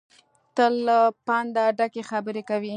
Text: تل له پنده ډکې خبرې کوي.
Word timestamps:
تل 0.55 0.73
له 0.87 0.99
پنده 1.27 1.63
ډکې 1.77 2.03
خبرې 2.09 2.41
کوي. 2.49 2.69